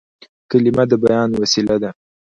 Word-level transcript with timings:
کلیمه 0.49 0.83
د 0.89 0.91
بیان 1.03 1.29
وسیله 1.41 1.75
ده. 1.81 1.89